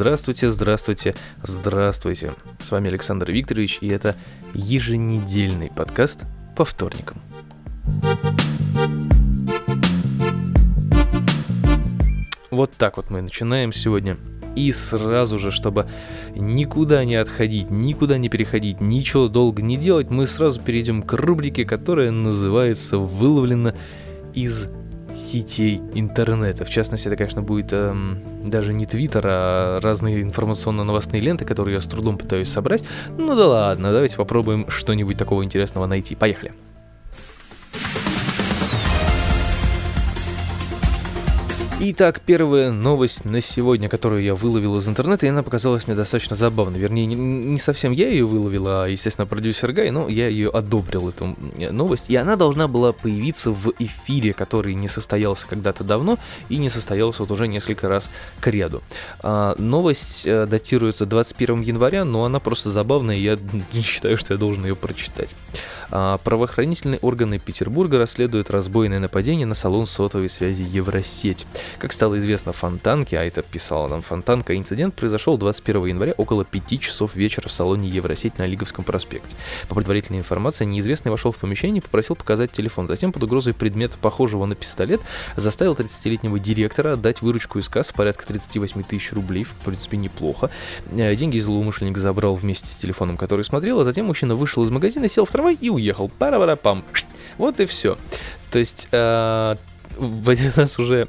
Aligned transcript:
Здравствуйте, 0.00 0.48
здравствуйте, 0.48 1.14
здравствуйте. 1.42 2.32
С 2.58 2.70
вами 2.70 2.88
Александр 2.88 3.30
Викторович, 3.30 3.80
и 3.82 3.88
это 3.88 4.16
еженедельный 4.54 5.70
подкаст 5.70 6.22
по 6.56 6.64
вторникам. 6.64 7.18
Вот 12.50 12.72
так 12.78 12.96
вот 12.96 13.10
мы 13.10 13.20
начинаем 13.20 13.74
сегодня. 13.74 14.16
И 14.56 14.72
сразу 14.72 15.38
же, 15.38 15.50
чтобы 15.50 15.86
никуда 16.34 17.04
не 17.04 17.16
отходить, 17.16 17.70
никуда 17.70 18.16
не 18.16 18.30
переходить, 18.30 18.80
ничего 18.80 19.28
долго 19.28 19.60
не 19.60 19.76
делать, 19.76 20.08
мы 20.08 20.26
сразу 20.26 20.62
перейдем 20.62 21.02
к 21.02 21.12
рубрике, 21.12 21.66
которая 21.66 22.10
называется 22.10 22.96
«Выловлено 22.96 23.74
из 24.32 24.70
сетей 25.16 25.80
интернета. 25.94 26.64
В 26.64 26.70
частности, 26.70 27.08
это, 27.08 27.16
конечно, 27.16 27.42
будет 27.42 27.72
эм, 27.72 28.18
даже 28.44 28.72
не 28.72 28.86
Твиттер, 28.86 29.24
а 29.26 29.80
разные 29.80 30.22
информационно-новостные 30.22 31.20
ленты, 31.20 31.44
которые 31.44 31.76
я 31.76 31.80
с 31.80 31.86
трудом 31.86 32.18
пытаюсь 32.18 32.48
собрать. 32.48 32.82
Ну 33.16 33.34
да 33.34 33.46
ладно, 33.46 33.92
давайте 33.92 34.16
попробуем 34.16 34.66
что-нибудь 34.68 35.18
такого 35.18 35.44
интересного 35.44 35.86
найти. 35.86 36.14
Поехали. 36.14 36.52
Итак, 41.82 42.20
первая 42.20 42.70
новость 42.70 43.24
на 43.24 43.40
сегодня, 43.40 43.88
которую 43.88 44.22
я 44.22 44.34
выловил 44.34 44.76
из 44.76 44.86
интернета, 44.86 45.24
и 45.24 45.30
она 45.30 45.42
показалась 45.42 45.86
мне 45.86 45.96
достаточно 45.96 46.36
забавной. 46.36 46.78
Вернее, 46.78 47.06
не, 47.06 47.14
не 47.14 47.58
совсем 47.58 47.92
я 47.92 48.08
ее 48.08 48.26
выловил, 48.26 48.68
а, 48.68 48.86
естественно, 48.86 49.26
продюсер 49.26 49.72
Гай, 49.72 49.90
но 49.90 50.06
я 50.06 50.28
ее 50.28 50.50
одобрил, 50.50 51.08
эту 51.08 51.34
новость. 51.72 52.10
И 52.10 52.16
она 52.16 52.36
должна 52.36 52.68
была 52.68 52.92
появиться 52.92 53.50
в 53.50 53.72
эфире, 53.78 54.34
который 54.34 54.74
не 54.74 54.88
состоялся 54.88 55.46
когда-то 55.46 55.82
давно 55.82 56.18
и 56.50 56.58
не 56.58 56.68
состоялся 56.68 57.22
вот 57.22 57.30
уже 57.30 57.48
несколько 57.48 57.88
раз 57.88 58.10
к 58.40 58.46
ряду. 58.48 58.82
А, 59.20 59.54
новость 59.56 60.26
а, 60.26 60.44
датируется 60.44 61.06
21 61.06 61.62
января, 61.62 62.04
но 62.04 62.24
она 62.24 62.40
просто 62.40 62.70
забавная, 62.70 63.16
и 63.16 63.22
я 63.22 63.38
считаю, 63.82 64.18
что 64.18 64.34
я 64.34 64.38
должен 64.38 64.66
ее 64.66 64.76
прочитать. 64.76 65.34
А, 65.90 66.18
правоохранительные 66.18 66.98
органы 67.00 67.38
Петербурга 67.38 67.98
расследуют 67.98 68.50
разбойное 68.50 68.98
нападение 68.98 69.46
на 69.46 69.54
салон 69.54 69.86
сотовой 69.86 70.28
связи 70.28 70.62
Евросеть. 70.62 71.46
Как 71.78 71.92
стало 71.92 72.18
известно 72.18 72.52
Фонтанке, 72.52 73.18
а 73.18 73.24
это 73.24 73.42
писала 73.42 73.88
нам 73.88 74.02
Фонтанка, 74.02 74.56
инцидент 74.56 74.94
произошел 74.94 75.38
21 75.38 75.86
января 75.86 76.14
около 76.16 76.44
5 76.44 76.80
часов 76.80 77.14
вечера 77.14 77.48
в 77.48 77.52
салоне 77.52 77.88
Евросеть 77.88 78.38
на 78.38 78.46
Лиговском 78.46 78.84
проспекте. 78.84 79.34
По 79.68 79.74
предварительной 79.74 80.20
информации, 80.20 80.64
неизвестный 80.64 81.10
вошел 81.10 81.32
в 81.32 81.38
помещение 81.38 81.80
и 81.80 81.82
попросил 81.82 82.16
показать 82.16 82.52
телефон. 82.52 82.86
Затем 82.86 83.12
под 83.12 83.22
угрозой 83.22 83.54
предмета, 83.54 83.96
похожего 84.00 84.46
на 84.46 84.54
пистолет, 84.54 85.00
заставил 85.36 85.74
30-летнего 85.74 86.38
директора 86.38 86.92
отдать 86.92 87.22
выручку 87.22 87.58
из 87.58 87.68
кассы 87.68 87.94
порядка 87.94 88.26
38 88.26 88.82
тысяч 88.82 89.12
рублей, 89.12 89.44
в 89.44 89.54
принципе 89.64 89.96
неплохо. 89.96 90.50
Э, 90.92 91.14
деньги 91.14 91.38
злоумышленник 91.38 91.96
забрал 91.96 92.34
вместе 92.34 92.66
с 92.66 92.74
телефоном, 92.74 93.16
который 93.16 93.44
смотрел, 93.44 93.80
а 93.80 93.84
затем 93.84 94.06
мужчина 94.06 94.34
вышел 94.34 94.62
из 94.62 94.70
магазина, 94.70 95.08
сел 95.08 95.24
в 95.24 95.30
трамвай 95.30 95.56
и 95.60 95.70
уехал. 95.70 96.10
Пара-пара-пам. 96.18 96.84
Вот 97.38 97.60
и 97.60 97.66
все. 97.66 97.96
То 98.50 98.58
есть 98.58 98.88
э, 98.90 99.56
раз 100.56 100.78
уже 100.78 101.08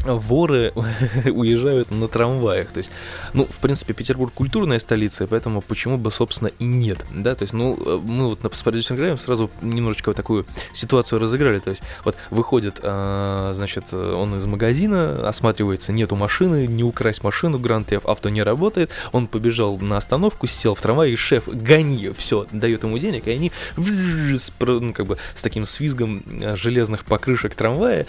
воры 0.05 0.73
уезжают 1.25 1.91
на 1.91 2.07
трамваях. 2.07 2.71
То 2.71 2.79
есть, 2.79 2.91
ну, 3.33 3.45
в 3.45 3.59
принципе, 3.59 3.93
Петербург 3.93 4.33
культурная 4.33 4.79
столица, 4.79 5.27
поэтому 5.27 5.61
почему 5.61 5.97
бы, 5.97 6.11
собственно, 6.11 6.49
и 6.59 6.63
нет, 6.63 7.05
да, 7.11 7.35
то 7.35 7.43
есть, 7.43 7.53
ну, 7.53 8.01
мы 8.03 8.29
вот 8.29 8.43
на 8.43 8.49
Спортивном 8.49 8.71
играем 8.97 9.17
сразу 9.17 9.51
немножечко 9.61 10.09
вот 10.09 10.17
такую 10.17 10.45
ситуацию 10.73 11.19
разыграли, 11.19 11.59
то 11.59 11.69
есть, 11.69 11.83
вот 12.05 12.15
выходит, 12.29 12.79
а, 12.83 13.51
значит, 13.53 13.93
он 13.93 14.35
из 14.35 14.45
магазина, 14.45 15.27
осматривается, 15.27 15.91
нету 15.91 16.15
машины, 16.15 16.67
не 16.67 16.83
украсть 16.83 17.23
машину, 17.23 17.59
Гранд 17.59 17.91
авто 17.91 18.29
не 18.29 18.43
работает, 18.43 18.91
он 19.11 19.27
побежал 19.27 19.77
на 19.77 19.97
остановку, 19.97 20.47
сел 20.47 20.75
в 20.75 20.81
трамвай, 20.81 21.11
и 21.11 21.15
шеф, 21.15 21.47
гони, 21.47 22.11
все, 22.15 22.47
дает 22.51 22.83
ему 22.83 22.97
денег, 22.97 23.27
и 23.27 23.31
они 23.31 23.51
ну, 23.75 24.93
как 24.93 25.05
бы 25.05 25.17
с 25.35 25.41
таким 25.41 25.65
свизгом 25.65 26.23
железных 26.55 27.03
покрышек 27.05 27.55
трамвая 27.55 28.05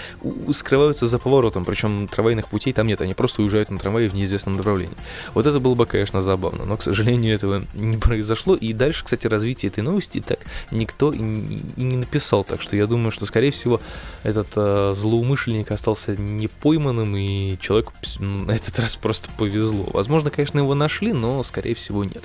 скрываются 0.52 1.06
за 1.06 1.18
поворотом, 1.18 1.64
причем 1.64 1.81
причем 1.82 2.06
трамвайных 2.06 2.48
путей 2.48 2.72
там 2.72 2.86
нет, 2.86 3.00
они 3.00 3.14
просто 3.14 3.42
уезжают 3.42 3.70
на 3.70 3.78
трамвае 3.78 4.08
в 4.08 4.14
неизвестном 4.14 4.56
направлении. 4.56 4.96
Вот 5.34 5.46
это 5.46 5.58
было 5.58 5.74
бы, 5.74 5.86
конечно, 5.86 6.22
забавно, 6.22 6.64
но, 6.64 6.76
к 6.76 6.82
сожалению, 6.82 7.34
этого 7.34 7.62
не 7.74 7.96
произошло, 7.96 8.54
и 8.54 8.72
дальше, 8.72 9.04
кстати, 9.04 9.26
развитие 9.26 9.70
этой 9.70 9.82
новости 9.82 10.20
так 10.20 10.38
никто 10.70 11.12
и 11.12 11.18
не 11.18 11.96
написал, 11.96 12.44
так 12.44 12.62
что 12.62 12.76
я 12.76 12.86
думаю, 12.86 13.10
что, 13.10 13.26
скорее 13.26 13.50
всего, 13.50 13.80
этот 14.22 14.48
э, 14.54 14.92
злоумышленник 14.94 15.70
остался 15.72 16.14
не 16.16 16.46
пойманным, 16.46 17.16
и 17.16 17.58
человеку 17.60 17.92
на 18.20 18.52
этот 18.52 18.78
раз 18.78 18.96
просто 18.96 19.28
повезло. 19.36 19.88
Возможно, 19.92 20.30
конечно, 20.30 20.58
его 20.58 20.74
нашли, 20.74 21.12
но, 21.12 21.42
скорее 21.42 21.74
всего, 21.74 22.04
нет 22.04 22.22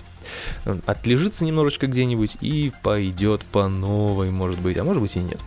отлежится 0.86 1.46
немножечко 1.46 1.88
где-нибудь 1.88 2.36
и 2.42 2.74
пойдет 2.84 3.44
по 3.44 3.70
новой, 3.70 4.30
может 4.30 4.60
быть, 4.60 4.78
а 4.78 4.84
может 4.84 5.02
быть 5.02 5.16
и 5.16 5.20
нет. 5.20 5.40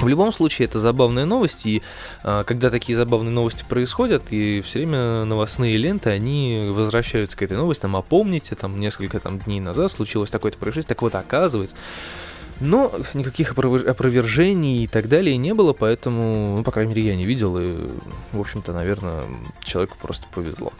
В 0.00 0.06
любом 0.06 0.32
случае, 0.32 0.66
это 0.66 0.78
забавная 0.78 1.24
новость, 1.24 1.66
и 1.66 1.82
а, 2.22 2.44
когда 2.44 2.70
такие 2.70 2.96
забавные 2.96 3.32
новости 3.32 3.64
происходят, 3.68 4.30
и 4.30 4.60
все 4.60 4.78
время 4.78 5.24
новостные 5.24 5.76
ленты, 5.76 6.10
они 6.10 6.70
возвращаются 6.72 7.36
к 7.36 7.42
этой 7.42 7.56
новости, 7.56 7.82
там, 7.82 7.96
а 7.96 8.02
помните, 8.02 8.54
там, 8.54 8.78
несколько 8.78 9.18
там, 9.18 9.38
дней 9.38 9.58
назад 9.60 9.90
случилось 9.90 10.30
такое-то 10.30 10.56
происшествие, 10.56 10.94
так 10.94 11.02
вот, 11.02 11.16
оказывается, 11.16 11.74
но 12.60 12.92
никаких 13.12 13.52
опровержений 13.52 14.84
и 14.84 14.86
так 14.86 15.08
далее 15.08 15.36
не 15.36 15.52
было, 15.52 15.72
поэтому, 15.72 16.56
ну, 16.58 16.62
по 16.62 16.70
крайней 16.70 16.94
мере, 16.94 17.08
я 17.08 17.16
не 17.16 17.24
видел, 17.24 17.58
и, 17.58 17.74
в 18.32 18.40
общем-то, 18.40 18.72
наверное, 18.72 19.24
человеку 19.64 19.96
просто 20.00 20.26
повезло. 20.32 20.72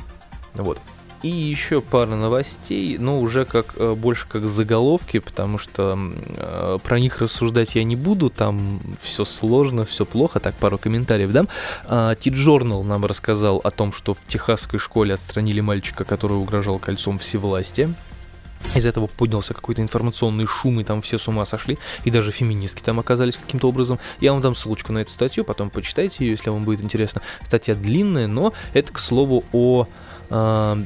Вот. 0.54 0.78
И 1.22 1.28
еще 1.28 1.80
пара 1.80 2.14
новостей, 2.14 2.96
но 2.96 3.18
уже 3.20 3.44
как 3.44 3.74
э, 3.76 3.94
больше 3.94 4.28
как 4.28 4.46
заголовки, 4.48 5.18
потому 5.18 5.58
что 5.58 5.98
э, 5.98 6.78
про 6.82 7.00
них 7.00 7.20
рассуждать 7.20 7.74
я 7.74 7.82
не 7.82 7.96
буду, 7.96 8.30
там 8.30 8.80
все 9.02 9.24
сложно, 9.24 9.84
все 9.84 10.04
плохо, 10.04 10.38
так 10.38 10.54
пару 10.54 10.78
комментариев 10.78 11.32
дам. 11.32 11.48
T-Journal 11.88 12.84
нам 12.84 13.04
рассказал 13.04 13.60
о 13.64 13.70
том, 13.72 13.92
что 13.92 14.14
в 14.14 14.18
техасской 14.28 14.78
школе 14.78 15.14
отстранили 15.14 15.60
мальчика, 15.60 16.04
который 16.04 16.34
угрожал 16.34 16.78
кольцом 16.78 17.18
всевластия. 17.18 17.92
Из 18.74 18.84
этого 18.84 19.06
поднялся 19.06 19.54
какой-то 19.54 19.82
информационный 19.82 20.46
шум, 20.46 20.80
и 20.80 20.84
там 20.84 21.00
все 21.02 21.18
с 21.18 21.26
ума 21.26 21.46
сошли, 21.46 21.78
и 22.04 22.10
даже 22.10 22.32
феминистки 22.32 22.82
там 22.82 23.00
оказались 23.00 23.36
каким-то 23.36 23.68
образом. 23.68 23.98
Я 24.20 24.32
вам 24.32 24.42
дам 24.42 24.54
ссылочку 24.54 24.92
на 24.92 24.98
эту 24.98 25.10
статью, 25.10 25.44
потом 25.44 25.70
почитайте 25.70 26.24
ее, 26.24 26.32
если 26.32 26.50
вам 26.50 26.62
будет 26.62 26.82
интересно. 26.82 27.22
Статья 27.44 27.74
длинная, 27.74 28.26
но 28.26 28.52
это, 28.74 28.92
к 28.92 28.98
слову, 28.98 29.44
о 29.52 29.86
э, 30.30 30.76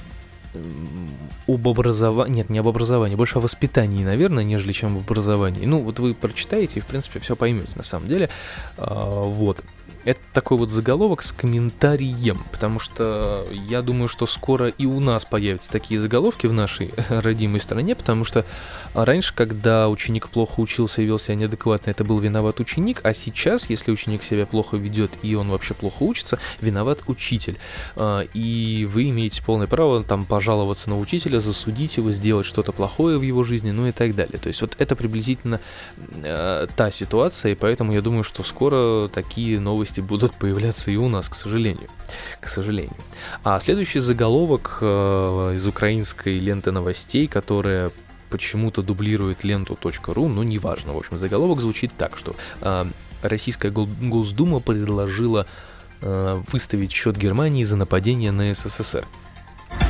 об 1.47 1.69
образовании, 1.69 2.37
нет, 2.37 2.51
не 2.51 2.59
об 2.59 2.69
образовании, 2.69 3.17
больше 3.17 3.39
о 3.39 3.41
воспитании, 3.41 4.05
наверное, 4.05 4.45
нежели 4.45 4.73
чем 4.73 4.97
об 4.97 5.03
образовании. 5.03 5.67
Ну, 5.67 5.79
вот 5.79 5.99
вы 5.99 6.15
прочитаете 6.15 6.79
и, 6.79 6.83
в 6.83 6.87
принципе, 6.87 7.21
все 7.21 7.37
поймете 7.37 7.73
на 7.75 7.83
самом 7.83 8.09
деле. 8.09 8.29
А, 8.77 9.23
вот 9.23 9.63
это 10.05 10.21
такой 10.33 10.59
вот 10.59 10.71
заголовок 10.71 11.23
с 11.23 11.33
комментарием, 11.33 12.45
потому 12.51 12.79
что 12.79 13.47
я 13.51 13.83
думаю, 13.83 14.09
что 14.09 14.27
скоро 14.27 14.69
и 14.69 14.87
у 14.87 15.01
нас 15.01 15.25
появятся 15.25 15.71
такие 15.71 16.01
заголовки 16.01 16.47
в 16.47 16.53
нашей 16.53 16.93
родимой 17.09 17.61
стране, 17.61 17.95
потому 17.95 18.25
что 18.25 18.45
раньше, 18.95 19.35
когда 19.35 19.89
ученик 19.89 20.29
плохо 20.29 20.61
учился 20.61 21.03
и 21.03 21.05
вел 21.05 21.19
себя 21.19 21.37
неадекватно, 21.37 21.91
это 21.91 22.05
был 22.05 22.19
виноват 22.19 22.61
ученик, 22.61 23.01
а 23.05 23.15
сейчас, 23.15 23.71
если 23.71 23.93
ученик 23.93 24.23
себя 24.25 24.47
плохо 24.47 24.77
ведет 24.77 25.13
и 25.23 25.35
он 25.35 25.49
вообще 25.49 25.75
плохо 25.75 26.03
учится, 26.03 26.39
виноват 26.61 27.01
учитель. 27.07 27.59
А, 27.97 28.21
и 28.35 28.87
вы 28.91 29.09
имеете 29.11 29.43
полное 29.43 29.67
право 29.67 30.03
там 30.03 30.25
пожаловаться 30.25 30.91
на 30.91 30.99
учителя, 30.99 31.41
засудить 31.41 31.97
его, 31.97 32.11
сделать 32.11 32.47
что-то 32.47 32.73
плохое 32.73 33.19
в 33.19 33.23
его 33.23 33.45
жизни, 33.45 33.71
ну 33.71 33.87
и 33.87 33.93
так 33.93 34.15
далее. 34.15 34.39
То 34.39 34.49
есть 34.49 34.61
вот 34.61 34.75
это 34.79 34.97
приблизительно 34.97 35.61
э, 35.97 36.67
та 36.75 36.91
ситуация, 36.91 37.53
и 37.53 37.55
поэтому 37.55 37.93
я 37.93 38.01
думаю, 38.01 38.25
что 38.25 38.43
скоро 38.43 39.09
такие 39.09 39.61
новости 39.61 39.92
новости 39.93 40.01
будут 40.01 40.35
появляться 40.35 40.91
и 40.91 40.97
у 40.97 41.09
нас, 41.09 41.29
к 41.29 41.35
сожалению. 41.35 41.89
К 42.41 42.49
сожалению. 42.49 42.97
А 43.45 43.61
следующий 43.61 44.01
заголовок 44.01 44.79
э, 44.81 45.55
из 45.57 45.67
украинской 45.67 46.39
ленты 46.39 46.73
новостей, 46.73 47.27
которая 47.27 47.91
почему-то 48.31 48.83
дублирует 48.83 49.45
ленту.ру, 49.45 50.29
но 50.29 50.43
неважно. 50.45 50.95
В 50.95 50.97
общем, 50.97 51.19
заголовок 51.19 51.61
звучит 51.61 51.93
так, 51.99 52.17
что 52.17 52.35
э, 52.63 52.87
Российская 53.23 53.71
Госдума 53.71 54.61
предложила 54.61 55.47
э, 56.01 56.43
выставить 56.53 56.93
счет 56.93 57.17
Германии 57.17 57.65
за 57.65 57.77
нападение 57.77 58.33
на 58.33 58.55
СССР. 58.55 59.05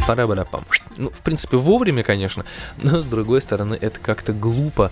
пара 0.06 0.26
бара 0.26 0.44
пам 0.44 0.64
Ну, 0.96 1.10
в 1.10 1.20
принципе, 1.20 1.56
вовремя, 1.56 2.02
конечно, 2.02 2.44
но 2.82 3.00
с 3.00 3.04
другой 3.04 3.40
стороны, 3.40 3.78
это 3.80 4.00
как-то 4.00 4.32
глупо. 4.32 4.90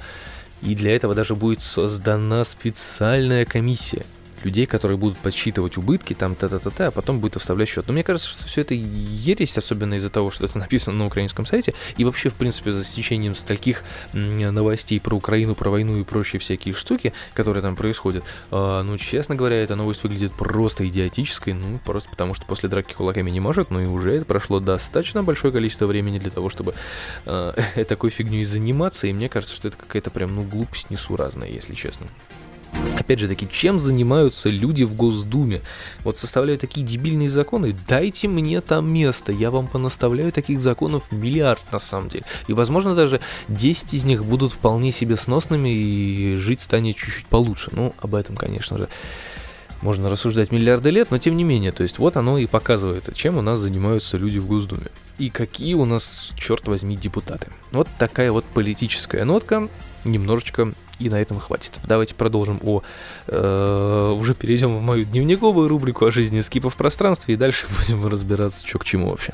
И 0.62 0.74
для 0.74 0.94
этого 0.94 1.14
даже 1.14 1.34
будет 1.34 1.62
создана 1.62 2.44
специальная 2.44 3.44
комиссия– 3.44 4.04
людей, 4.44 4.66
которые 4.66 4.98
будут 4.98 5.18
подсчитывать 5.18 5.76
убытки, 5.76 6.14
там, 6.14 6.34
та-та-та-та, 6.34 6.88
а 6.88 6.90
потом 6.90 7.20
будет 7.20 7.36
вставлять 7.36 7.68
счет. 7.68 7.86
Но 7.86 7.92
мне 7.92 8.02
кажется, 8.02 8.28
что 8.28 8.46
все 8.46 8.62
это 8.62 8.74
ересь, 8.74 9.56
особенно 9.56 9.94
из-за 9.94 10.10
того, 10.10 10.30
что 10.30 10.44
это 10.44 10.58
написано 10.70 10.96
на 10.98 11.06
украинском 11.06 11.46
сайте, 11.46 11.74
и 11.96 12.04
вообще, 12.04 12.30
в 12.30 12.34
принципе, 12.34 12.72
за 12.72 12.84
стечением 12.84 13.36
стольких 13.36 13.82
новостей 14.12 15.00
про 15.00 15.16
Украину, 15.16 15.54
про 15.54 15.70
войну 15.70 15.98
и 16.00 16.04
прочие 16.04 16.40
всякие 16.40 16.74
штуки, 16.74 17.12
которые 17.34 17.62
там 17.62 17.76
происходят, 17.76 18.24
э, 18.50 18.82
ну, 18.82 18.98
честно 18.98 19.34
говоря, 19.34 19.56
эта 19.62 19.76
новость 19.76 20.02
выглядит 20.02 20.32
просто 20.32 20.86
идиотической, 20.88 21.54
ну, 21.54 21.78
просто 21.84 22.08
потому 22.10 22.34
что 22.34 22.46
после 22.46 22.68
драки 22.68 22.92
кулаками 22.94 23.30
не 23.30 23.40
может, 23.40 23.70
ну 23.70 23.80
и 23.80 23.86
уже 23.86 24.16
это 24.16 24.24
прошло 24.24 24.60
достаточно 24.60 25.22
большое 25.22 25.52
количество 25.52 25.86
времени 25.86 26.18
для 26.18 26.30
того, 26.30 26.50
чтобы 26.50 26.74
э, 27.26 27.84
такой 27.88 28.10
фигней 28.10 28.44
заниматься, 28.44 29.06
и 29.06 29.12
мне 29.12 29.28
кажется, 29.28 29.54
что 29.54 29.68
это 29.68 29.76
какая-то 29.76 30.10
прям, 30.10 30.34
ну, 30.34 30.42
глупость 30.42 30.90
несуразная, 30.90 31.48
если 31.48 31.74
честно. 31.74 32.06
Опять 32.98 33.18
же 33.18 33.28
таки, 33.28 33.48
чем 33.50 33.80
занимаются 33.80 34.48
люди 34.50 34.84
в 34.84 34.94
Госдуме? 34.94 35.62
Вот 36.04 36.18
составляют 36.18 36.60
такие 36.60 36.86
дебильные 36.86 37.28
законы, 37.28 37.74
дайте 37.88 38.28
мне 38.28 38.60
там 38.60 38.92
место, 38.92 39.32
я 39.32 39.50
вам 39.50 39.66
понаставляю 39.66 40.32
таких 40.32 40.60
законов 40.60 41.10
миллиард 41.10 41.60
на 41.72 41.78
самом 41.78 42.08
деле. 42.08 42.24
И 42.46 42.52
возможно 42.52 42.94
даже 42.94 43.20
10 43.48 43.94
из 43.94 44.04
них 44.04 44.24
будут 44.24 44.52
вполне 44.52 44.92
себе 44.92 45.16
сносными 45.16 45.70
и 45.70 46.36
жить 46.36 46.60
станет 46.60 46.96
чуть-чуть 46.96 47.26
получше. 47.26 47.70
Ну, 47.72 47.94
об 47.98 48.14
этом, 48.14 48.36
конечно 48.36 48.78
же, 48.78 48.88
можно 49.82 50.10
рассуждать 50.10 50.52
миллиарды 50.52 50.90
лет, 50.90 51.10
но 51.10 51.18
тем 51.18 51.36
не 51.36 51.44
менее, 51.44 51.72
то 51.72 51.82
есть 51.82 51.98
вот 51.98 52.16
оно 52.16 52.38
и 52.38 52.46
показывает, 52.46 53.14
чем 53.14 53.38
у 53.38 53.42
нас 53.42 53.58
занимаются 53.58 54.18
люди 54.18 54.38
в 54.38 54.46
Госдуме. 54.46 54.88
И 55.18 55.30
какие 55.30 55.74
у 55.74 55.84
нас, 55.84 56.32
черт 56.36 56.66
возьми, 56.68 56.96
депутаты. 56.96 57.48
Вот 57.72 57.88
такая 57.98 58.30
вот 58.30 58.44
политическая 58.44 59.24
нотка, 59.24 59.68
немножечко 60.04 60.72
и 61.00 61.08
на 61.08 61.20
этом 61.20 61.40
хватит. 61.40 61.72
Давайте 61.86 62.14
продолжим 62.14 62.60
о... 62.62 62.82
Э, 63.26 64.14
уже 64.16 64.34
перейдем 64.34 64.76
в 64.76 64.82
мою 64.82 65.04
дневниковую 65.04 65.68
рубрику 65.68 66.06
о 66.06 66.10
жизни 66.10 66.40
скипа 66.40 66.70
в 66.70 66.76
пространстве, 66.76 67.34
и 67.34 67.36
дальше 67.36 67.66
будем 67.78 68.06
разбираться, 68.06 68.66
что 68.66 68.78
к 68.78 68.84
чему 68.84 69.08
вообще. 69.08 69.32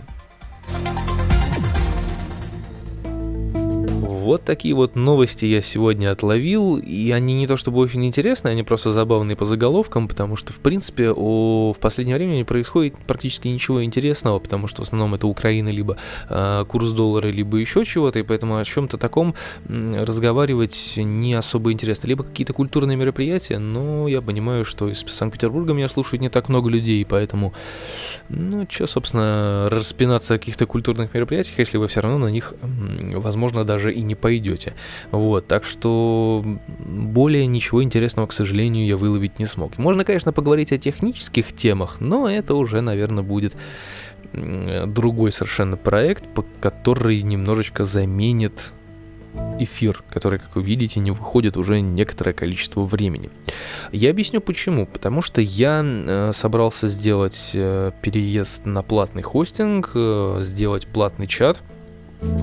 Вот 4.26 4.42
такие 4.42 4.74
вот 4.74 4.96
новости 4.96 5.44
я 5.44 5.62
сегодня 5.62 6.10
отловил, 6.10 6.78
и 6.78 7.12
они 7.12 7.34
не 7.34 7.46
то 7.46 7.56
чтобы 7.56 7.78
очень 7.78 8.04
интересные, 8.04 8.50
они 8.50 8.64
просто 8.64 8.90
забавные 8.90 9.36
по 9.36 9.44
заголовкам, 9.44 10.08
потому 10.08 10.34
что, 10.34 10.52
в 10.52 10.58
принципе, 10.58 11.12
о, 11.12 11.72
в 11.72 11.78
последнее 11.78 12.16
время 12.16 12.34
не 12.34 12.42
происходит 12.42 12.96
практически 13.06 13.46
ничего 13.46 13.84
интересного, 13.84 14.40
потому 14.40 14.66
что 14.66 14.82
в 14.82 14.86
основном 14.86 15.14
это 15.14 15.28
Украина, 15.28 15.68
либо 15.68 15.96
э, 16.28 16.64
курс 16.66 16.90
доллара, 16.90 17.28
либо 17.28 17.58
еще 17.58 17.84
чего-то, 17.84 18.18
и 18.18 18.24
поэтому 18.24 18.56
о 18.56 18.64
чем-то 18.64 18.98
таком 18.98 19.36
разговаривать 19.68 20.94
не 20.96 21.34
особо 21.34 21.70
интересно. 21.70 22.08
Либо 22.08 22.24
какие-то 22.24 22.52
культурные 22.52 22.96
мероприятия, 22.96 23.60
но 23.60 24.08
я 24.08 24.22
понимаю, 24.22 24.64
что 24.64 24.88
из 24.88 25.04
Санкт-Петербурга 25.06 25.72
меня 25.72 25.88
слушает 25.88 26.20
не 26.20 26.30
так 26.30 26.48
много 26.48 26.68
людей, 26.68 27.06
поэтому, 27.08 27.54
ну, 28.28 28.66
что, 28.68 28.88
собственно, 28.88 29.68
распинаться 29.70 30.34
о 30.34 30.38
каких-то 30.38 30.66
культурных 30.66 31.14
мероприятиях, 31.14 31.60
если 31.60 31.78
вы 31.78 31.86
все 31.86 32.00
равно 32.00 32.18
на 32.18 32.28
них, 32.32 32.54
возможно, 33.14 33.64
даже 33.64 33.92
и 33.92 34.02
не 34.02 34.15
пойдете. 34.16 34.74
Вот, 35.10 35.46
так 35.46 35.64
что 35.64 36.44
более 36.78 37.46
ничего 37.46 37.82
интересного, 37.82 38.26
к 38.26 38.32
сожалению, 38.32 38.86
я 38.86 38.96
выловить 38.96 39.38
не 39.38 39.46
смог. 39.46 39.78
Можно, 39.78 40.04
конечно, 40.04 40.32
поговорить 40.32 40.72
о 40.72 40.78
технических 40.78 41.52
темах, 41.52 41.96
но 42.00 42.28
это 42.28 42.54
уже, 42.54 42.80
наверное, 42.80 43.22
будет 43.22 43.56
другой 44.32 45.32
совершенно 45.32 45.76
проект, 45.76 46.24
который 46.60 47.22
немножечко 47.22 47.84
заменит 47.84 48.72
эфир, 49.58 50.02
который, 50.10 50.38
как 50.38 50.54
вы 50.56 50.62
видите, 50.62 51.00
не 51.00 51.10
выходит 51.10 51.56
уже 51.56 51.80
некоторое 51.80 52.32
количество 52.32 52.82
времени. 52.82 53.30
Я 53.92 54.10
объясню 54.10 54.40
почему. 54.40 54.86
Потому 54.86 55.22
что 55.22 55.40
я 55.40 55.82
э, 55.84 56.32
собрался 56.34 56.88
сделать 56.88 57.50
э, 57.54 57.92
переезд 58.02 58.64
на 58.64 58.82
платный 58.82 59.22
хостинг, 59.22 59.90
э, 59.94 60.38
сделать 60.42 60.86
платный 60.86 61.26
чат, 61.26 61.60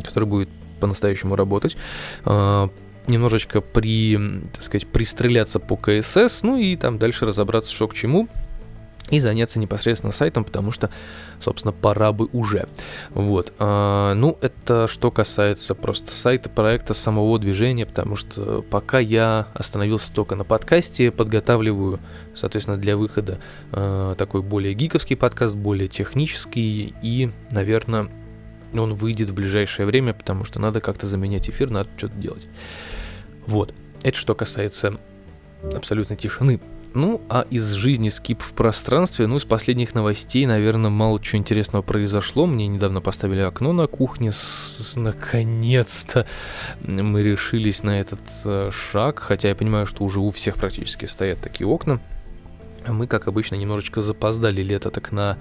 который 0.03 0.25
будет 0.25 0.49
по-настоящему 0.83 1.37
работать, 1.37 1.77
а, 2.25 2.69
немножечко 3.07 3.61
при, 3.61 4.19
так 4.51 4.61
сказать, 4.61 4.85
пристреляться 4.85 5.59
по 5.59 5.77
КСС, 5.77 6.41
ну 6.41 6.57
и 6.57 6.75
там 6.75 6.97
дальше 6.97 7.25
разобраться, 7.25 7.73
что 7.73 7.87
к 7.87 7.93
чему, 7.93 8.27
и 9.09 9.21
заняться 9.21 9.59
непосредственно 9.59 10.11
сайтом, 10.11 10.43
потому 10.43 10.73
что, 10.73 10.89
собственно, 11.39 11.71
пора 11.71 12.11
бы 12.11 12.27
уже. 12.33 12.67
Вот. 13.11 13.53
А, 13.59 14.13
ну, 14.13 14.37
это 14.41 14.89
что 14.89 15.09
касается 15.09 15.73
просто 15.73 16.11
сайта, 16.11 16.49
проекта, 16.49 16.93
самого 16.93 17.39
движения, 17.39 17.85
потому 17.85 18.17
что 18.17 18.61
пока 18.69 18.99
я 18.99 19.47
остановился 19.53 20.11
только 20.13 20.35
на 20.35 20.43
подкасте, 20.43 21.11
подготавливаю, 21.11 22.01
соответственно, 22.35 22.77
для 22.77 22.97
выхода 22.97 23.39
а, 23.71 24.15
такой 24.15 24.41
более 24.41 24.73
гиковский 24.73 25.15
подкаст, 25.15 25.55
более 25.55 25.87
технический 25.87 26.93
и, 27.01 27.29
наверное, 27.51 28.09
он 28.81 28.93
выйдет 28.93 29.29
в 29.29 29.33
ближайшее 29.33 29.85
время, 29.85 30.13
потому 30.13 30.45
что 30.45 30.59
надо 30.59 30.81
как-то 30.81 31.07
заменять 31.07 31.49
эфир, 31.49 31.69
надо 31.69 31.89
что-то 31.97 32.15
делать. 32.15 32.47
Вот. 33.45 33.73
Это 34.03 34.17
что 34.17 34.35
касается 34.35 34.99
абсолютной 35.73 36.17
тишины. 36.17 36.59
Ну, 36.93 37.21
а 37.27 37.47
из 37.49 37.71
жизни 37.71 38.09
скип 38.09 38.41
в 38.43 38.53
пространстве, 38.53 39.25
ну, 39.25 39.37
из 39.37 39.45
последних 39.45 39.95
новостей, 39.95 40.45
наверное, 40.45 40.91
мало 40.91 41.19
чего 41.19 41.39
интересного 41.39 41.81
произошло. 41.81 42.45
Мне 42.45 42.67
недавно 42.67 43.01
поставили 43.01 43.39
окно 43.39 43.73
на 43.73 43.87
кухне. 43.87 44.31
Наконец-то 44.95 46.27
мы 46.81 47.23
решились 47.23 47.81
на 47.81 47.99
этот 47.99 48.19
э, 48.45 48.69
шаг, 48.71 49.19
хотя 49.19 49.49
я 49.49 49.55
понимаю, 49.55 49.87
что 49.87 50.03
уже 50.03 50.19
у 50.19 50.29
всех 50.29 50.55
практически 50.55 51.05
стоят 51.05 51.39
такие 51.39 51.67
окна. 51.67 51.99
Мы, 52.87 53.07
как 53.07 53.27
обычно, 53.27 53.55
немножечко 53.55 54.01
запоздали 54.01 54.61
лето 54.61 54.89
так 54.91 55.11
на 55.11 55.37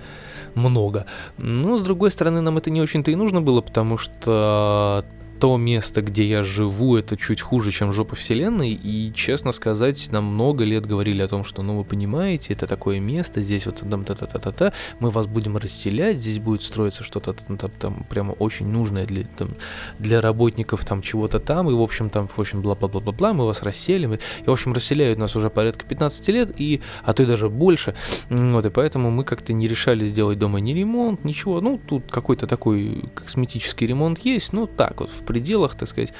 много. 0.54 1.06
Но, 1.38 1.76
с 1.76 1.82
другой 1.82 2.10
стороны, 2.10 2.40
нам 2.40 2.58
это 2.58 2.70
не 2.70 2.80
очень-то 2.80 3.10
и 3.10 3.14
нужно 3.14 3.40
было, 3.42 3.60
потому 3.60 3.98
что 3.98 5.04
то 5.42 5.56
место, 5.56 6.02
где 6.02 6.24
я 6.24 6.44
живу, 6.44 6.96
это 6.96 7.16
чуть 7.16 7.40
хуже, 7.40 7.72
чем 7.72 7.92
жопа 7.92 8.14
вселенной, 8.14 8.70
и, 8.70 9.12
честно 9.12 9.50
сказать, 9.50 10.08
нам 10.12 10.24
много 10.26 10.62
лет 10.62 10.86
говорили 10.86 11.20
о 11.20 11.26
том, 11.26 11.42
что, 11.42 11.62
ну, 11.62 11.78
вы 11.78 11.82
понимаете, 11.82 12.52
это 12.52 12.68
такое 12.68 13.00
место, 13.00 13.40
здесь 13.40 13.66
вот 13.66 13.82
там 13.90 14.04
та-та-та-та-та, 14.04 14.72
мы 15.00 15.10
вас 15.10 15.26
будем 15.26 15.56
расселять, 15.56 16.18
здесь 16.18 16.38
будет 16.38 16.62
строиться 16.62 17.02
что-то 17.02 17.32
там, 17.32 17.58
там, 17.58 17.70
там 17.72 18.06
прямо 18.08 18.30
очень 18.34 18.68
нужное 18.68 19.04
для, 19.04 19.24
там, 19.24 19.56
для 19.98 20.20
работников 20.20 20.84
там 20.84 21.02
чего-то 21.02 21.40
там, 21.40 21.68
и, 21.68 21.74
в 21.74 21.80
общем, 21.80 22.08
там, 22.08 22.28
в 22.28 22.38
общем, 22.38 22.62
бла-бла-бла-бла-бла, 22.62 23.32
мы 23.32 23.44
вас 23.44 23.62
расселим, 23.64 24.14
и, 24.14 24.18
и, 24.18 24.46
в 24.46 24.50
общем, 24.52 24.72
расселяют 24.72 25.18
нас 25.18 25.34
уже 25.34 25.50
порядка 25.50 25.84
15 25.84 26.28
лет, 26.28 26.52
и, 26.56 26.82
а 27.02 27.14
то 27.14 27.24
и 27.24 27.26
даже 27.26 27.48
больше, 27.48 27.96
вот, 28.30 28.64
и 28.64 28.70
поэтому 28.70 29.10
мы 29.10 29.24
как-то 29.24 29.52
не 29.52 29.66
решали 29.66 30.06
сделать 30.06 30.38
дома 30.38 30.60
ни 30.60 30.72
ремонт, 30.72 31.24
ничего, 31.24 31.60
ну, 31.60 31.80
тут 31.84 32.12
какой-то 32.12 32.46
такой 32.46 33.06
косметический 33.16 33.88
ремонт 33.88 34.20
есть, 34.20 34.52
ну, 34.52 34.68
так 34.68 35.00
вот, 35.00 35.10
в 35.10 35.31
пределах, 35.32 35.74
так 35.74 35.88
сказать, 35.88 36.12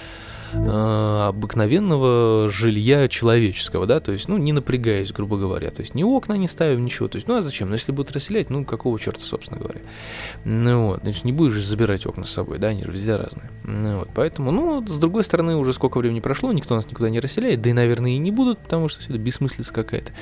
э, 0.55 1.27
обыкновенного 1.29 2.49
жилья 2.49 3.09
человеческого, 3.09 3.87
да, 3.87 4.01
то 4.01 4.13
есть, 4.13 4.27
ну, 4.29 4.39
не 4.39 4.53
напрягаясь, 4.53 5.13
грубо 5.13 5.37
говоря, 5.37 5.71
то 5.71 5.81
есть, 5.81 5.95
ни 5.95 6.03
окна 6.03 6.35
не 6.35 6.49
ставим, 6.49 6.85
ничего, 6.85 7.09
то 7.09 7.17
есть, 7.17 7.29
ну, 7.29 7.37
а 7.37 7.43
зачем, 7.43 7.69
ну, 7.69 7.75
если 7.75 7.93
будут 7.93 8.13
расселять, 8.13 8.49
ну, 8.49 8.65
какого 8.65 8.99
черта, 8.99 9.25
собственно 9.25 9.61
говоря, 9.61 9.81
ну, 10.45 10.89
вот, 10.89 11.01
значит, 11.03 11.25
не 11.25 11.33
будешь 11.33 11.63
забирать 11.63 12.07
окна 12.07 12.25
с 12.25 12.31
собой, 12.31 12.59
да, 12.59 12.69
они 12.69 12.85
же 12.85 12.91
везде 12.91 13.17
разные, 13.17 13.51
ну, 13.65 13.99
вот, 14.01 14.09
поэтому, 14.15 14.51
ну, 14.51 14.87
с 14.87 14.99
другой 14.99 15.25
стороны, 15.25 15.57
уже 15.57 15.75
сколько 15.75 15.99
времени 15.99 16.21
прошло, 16.21 16.53
никто 16.53 16.75
нас 16.75 16.87
никуда 16.87 17.11
не 17.11 17.21
расселяет, 17.21 17.61
да 17.61 17.71
и, 17.71 17.75
наверное, 17.75 18.13
и 18.13 18.19
не 18.19 18.31
будут, 18.31 18.59
потому 18.59 18.89
что 18.89 19.01
все 19.01 19.11
это 19.11 19.19
бессмыслица 19.19 19.73
какая-то, 19.73 20.13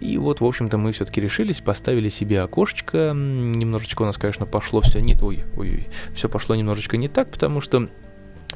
и 0.00 0.16
вот, 0.16 0.40
в 0.40 0.44
общем-то, 0.46 0.78
мы 0.78 0.92
все-таки 0.92 1.20
решились, 1.20 1.60
поставили 1.60 2.08
себе 2.08 2.40
окошечко, 2.40 3.12
немножечко 3.14 4.02
у 4.02 4.06
нас, 4.06 4.16
конечно, 4.16 4.46
пошло 4.46 4.80
все 4.80 5.00
не, 5.00 5.14
ой, 5.20 5.44
ой, 5.56 5.68
ой, 5.68 5.88
все 6.14 6.28
пошло 6.28 6.54
немножечко 6.54 6.96
не 6.96 7.08
так, 7.08 7.30
потому 7.30 7.60
что 7.60 7.88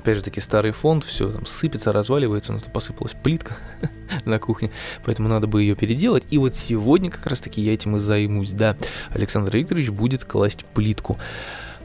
опять 0.03 0.17
же 0.17 0.25
таки 0.25 0.41
старый 0.41 0.73
фонд, 0.73 1.05
все 1.05 1.31
там 1.31 1.47
сыпется, 1.47 1.93
разваливается, 1.93 2.51
у 2.51 2.55
нас 2.57 2.65
посыпалась 2.65 3.13
плитка 3.13 3.57
на 4.25 4.41
кухне, 4.41 4.71
поэтому 5.05 5.29
надо 5.29 5.47
бы 5.47 5.63
ее 5.63 5.77
переделать. 5.77 6.25
И 6.31 6.39
вот 6.39 6.55
сегодня 6.55 7.11
как 7.11 7.27
раз 7.27 7.41
таки 7.41 7.63
я 7.63 7.73
этим 7.73 7.97
и 7.97 8.01
займусь, 8.01 8.51
да. 8.51 8.77
Александр 9.11 9.57
Викторович 9.57 9.91
будет 9.91 10.25
класть 10.25 10.65
плитку. 10.75 11.19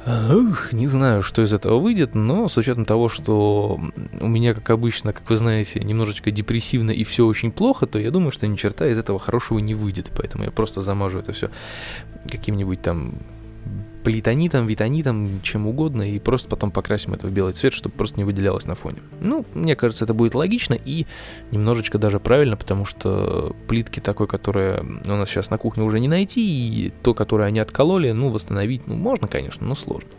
Ух, 0.08 0.72
не 0.72 0.88
знаю, 0.88 1.22
что 1.22 1.44
из 1.44 1.54
этого 1.54 1.80
выйдет, 1.80 2.16
но 2.16 2.48
с 2.48 2.58
учетом 2.58 2.86
того, 2.86 3.10
что 3.10 3.80
у 4.20 4.28
меня, 4.28 4.54
как 4.54 4.70
обычно, 4.70 5.12
как 5.12 5.30
вы 5.30 5.38
знаете, 5.38 5.80
немножечко 5.82 6.32
депрессивно 6.32 6.92
и 6.92 7.04
все 7.04 7.26
очень 7.26 7.52
плохо, 7.52 7.86
то 7.86 8.00
я 8.00 8.10
думаю, 8.10 8.32
что 8.32 8.48
ни 8.48 8.56
черта 8.56 8.88
из 8.88 8.98
этого 8.98 9.20
хорошего 9.20 9.60
не 9.60 9.76
выйдет. 9.76 10.10
Поэтому 10.16 10.46
я 10.46 10.52
просто 10.52 10.82
замажу 10.82 11.20
это 11.20 11.34
все 11.34 11.50
каким-нибудь 12.32 12.82
там 12.82 13.16
политонитом, 14.08 14.68
витонитом, 14.68 15.42
чем 15.42 15.68
угодно, 15.68 16.10
и 16.10 16.18
просто 16.18 16.48
потом 16.48 16.72
покрасим 16.72 17.14
это 17.14 17.28
в 17.28 17.32
белый 17.34 17.52
цвет, 17.52 17.74
чтобы 17.74 17.94
просто 17.94 18.18
не 18.18 18.24
выделялось 18.24 18.66
на 18.66 18.74
фоне. 18.74 19.00
Ну, 19.20 19.46
мне 19.54 19.76
кажется, 19.76 20.06
это 20.06 20.14
будет 20.14 20.34
логично 20.34 20.76
и 20.76 21.06
немножечко 21.52 21.98
даже 21.98 22.22
правильно, 22.22 22.56
потому 22.56 22.86
что 22.86 23.54
плитки 23.68 24.00
такой, 24.00 24.28
которая 24.28 24.80
у 24.80 25.10
нас 25.10 25.30
сейчас 25.30 25.50
на 25.50 25.58
кухне 25.58 25.84
уже 25.84 26.00
не 26.00 26.08
найти, 26.08 26.40
и 26.42 26.94
то, 27.04 27.14
которое 27.14 27.50
они 27.50 27.60
откололи, 27.60 28.12
ну, 28.12 28.30
восстановить, 28.30 28.88
ну, 28.88 28.96
можно, 28.96 29.28
конечно, 29.28 29.68
но 29.68 29.76
сложно. 29.76 30.12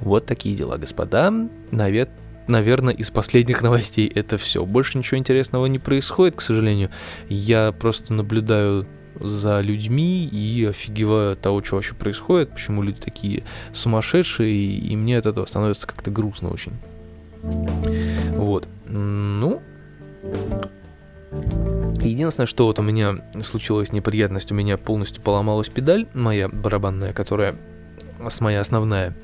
Вот 0.00 0.24
такие 0.24 0.56
дела, 0.56 0.78
господа. 0.78 1.30
Навет 1.70 2.08
наверное, 2.48 2.94
из 2.94 3.10
последних 3.10 3.60
новостей 3.62 4.10
это 4.14 4.38
все. 4.38 4.64
Больше 4.64 4.96
ничего 4.96 5.18
интересного 5.18 5.66
не 5.66 5.78
происходит, 5.78 6.36
к 6.36 6.40
сожалению. 6.40 6.90
Я 7.28 7.72
просто 7.72 8.14
наблюдаю 8.14 8.86
за 9.20 9.60
людьми 9.60 10.24
и 10.24 10.64
офигеваю 10.64 11.32
от 11.32 11.40
того, 11.40 11.62
что 11.62 11.76
вообще 11.76 11.94
происходит, 11.94 12.50
почему 12.50 12.82
люди 12.82 13.00
такие 13.00 13.44
сумасшедшие, 13.72 14.52
и 14.52 14.96
мне 14.96 15.18
от 15.18 15.26
этого 15.26 15.46
становится 15.46 15.86
как-то 15.86 16.10
грустно 16.10 16.50
очень. 16.50 16.72
Вот. 17.42 18.68
Ну, 18.86 19.62
Единственное, 22.02 22.46
что 22.46 22.66
вот 22.66 22.78
у 22.78 22.82
меня 22.82 23.16
случилась 23.42 23.92
неприятность, 23.92 24.52
у 24.52 24.54
меня 24.54 24.76
полностью 24.76 25.22
поломалась 25.22 25.68
педаль 25.68 26.06
моя 26.14 26.48
барабанная, 26.48 27.12
которая 27.12 27.56
моя 28.40 28.60
основная. 28.60 29.14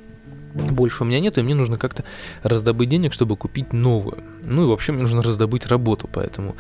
Больше 0.55 1.03
у 1.03 1.07
меня 1.07 1.21
нету, 1.21 1.41
и 1.41 1.43
мне 1.43 1.55
нужно 1.55 1.79
как-то 1.79 2.05
раздобыть 2.43 2.89
денег, 2.89 3.13
чтобы 3.13 3.37
купить 3.37 3.73
новую. 3.73 4.23
Ну 4.45 4.65
и 4.65 4.67
вообще 4.67 4.93
мне 4.93 5.03
нужно 5.03 5.23
раздобыть 5.23 5.67
работу, 5.67 6.09
поэтому 6.13 6.57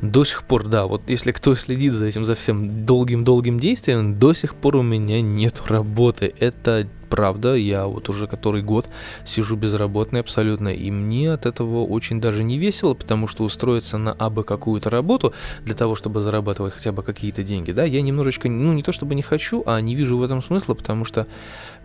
до 0.00 0.24
сих 0.24 0.44
пор, 0.44 0.64
да, 0.64 0.86
вот 0.86 1.02
если 1.08 1.32
кто 1.32 1.54
следит 1.56 1.92
за 1.92 2.06
этим, 2.06 2.24
за 2.24 2.34
всем 2.34 2.86
долгим-долгим 2.86 3.58
действием, 3.58 4.18
до 4.18 4.34
сих 4.34 4.54
пор 4.54 4.76
у 4.76 4.82
меня 4.82 5.20
нет 5.20 5.62
работы. 5.66 6.32
Это 6.38 6.86
правда, 7.14 7.54
я 7.54 7.86
вот 7.86 8.08
уже 8.08 8.26
который 8.26 8.60
год 8.60 8.88
сижу 9.24 9.54
безработный 9.54 10.18
абсолютно, 10.18 10.68
и 10.70 10.90
мне 10.90 11.32
от 11.32 11.46
этого 11.46 11.84
очень 11.84 12.20
даже 12.20 12.42
не 12.42 12.58
весело, 12.58 12.94
потому 12.94 13.28
что 13.28 13.44
устроиться 13.44 13.98
на 13.98 14.12
абы 14.12 14.42
какую-то 14.42 14.90
работу 14.90 15.32
для 15.64 15.76
того, 15.76 15.94
чтобы 15.94 16.22
зарабатывать 16.22 16.74
хотя 16.74 16.90
бы 16.90 17.04
какие-то 17.04 17.44
деньги, 17.44 17.70
да, 17.70 17.84
я 17.84 18.02
немножечко, 18.02 18.48
ну 18.48 18.72
не 18.72 18.82
то 18.82 18.90
чтобы 18.90 19.14
не 19.14 19.22
хочу, 19.22 19.62
а 19.64 19.80
не 19.80 19.94
вижу 19.94 20.18
в 20.18 20.24
этом 20.24 20.42
смысла, 20.42 20.74
потому 20.74 21.04
что 21.04 21.28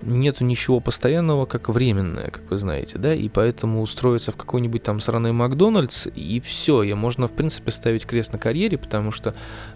нету 0.01 0.43
ничего 0.45 0.79
постоянного, 0.79 1.45
как 1.45 1.69
временное, 1.69 2.31
как 2.31 2.41
вы 2.49 2.57
знаете, 2.57 2.97
да, 2.97 3.13
и 3.13 3.29
поэтому 3.29 3.81
устроиться 3.81 4.31
в 4.31 4.35
какой-нибудь 4.35 4.81
там 4.81 4.99
сраный 4.99 5.31
Макдональдс, 5.39 6.07
и 6.13 6.39
все, 6.39 6.83
я 6.83 6.95
можно, 6.95 7.27
в 7.27 7.31
принципе, 7.31 7.71
ставить 7.71 8.05
крест 8.05 8.33
на 8.33 8.39
карьере, 8.39 8.77
потому 8.77 9.11
что 9.11 9.33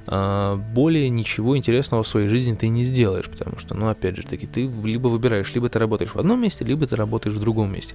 э, 0.07 0.55
более 0.73 1.09
ничего 1.09 1.57
интересного 1.57 2.03
в 2.03 2.07
своей 2.07 2.27
жизни 2.27 2.53
ты 2.53 2.67
не 2.67 2.83
сделаешь, 2.83 3.29
потому 3.29 3.57
что, 3.57 3.73
ну, 3.73 3.87
опять 3.87 4.17
же 4.17 4.23
таки, 4.23 4.45
ты 4.45 4.69
либо 4.83 5.07
выбираешь, 5.07 5.53
либо 5.53 5.69
ты 5.69 5.79
работаешь 5.79 6.11
в 6.11 6.17
одном 6.17 6.41
месте, 6.41 6.65
либо 6.65 6.85
ты 6.85 6.95
работаешь 6.95 7.35
в 7.35 7.39
другом 7.39 7.71
месте. 7.71 7.93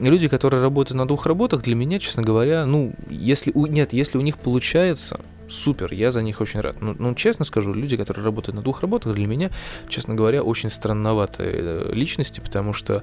Люди, 0.00 0.28
которые 0.28 0.62
работают 0.62 0.98
на 0.98 1.06
двух 1.06 1.26
работах, 1.26 1.62
для 1.62 1.74
меня, 1.74 1.98
честно 1.98 2.22
говоря, 2.22 2.66
ну, 2.66 2.92
если 3.10 3.52
у, 3.54 3.66
нет, 3.66 3.92
если 3.92 4.18
у 4.18 4.22
них 4.22 4.38
получается, 4.38 5.20
супер, 5.52 5.92
я 5.92 6.10
за 6.10 6.22
них 6.22 6.40
очень 6.40 6.60
рад. 6.60 6.80
Ну, 6.80 6.94
ну, 6.98 7.14
честно 7.14 7.44
скажу, 7.44 7.72
люди, 7.72 7.96
которые 7.96 8.24
работают 8.24 8.56
на 8.56 8.62
двух 8.62 8.82
работах, 8.82 9.14
для 9.14 9.26
меня, 9.26 9.50
честно 9.88 10.14
говоря, 10.14 10.42
очень 10.42 10.70
странноватые 10.70 11.52
э, 11.54 11.90
личности, 11.92 12.40
потому 12.40 12.72
что 12.72 13.02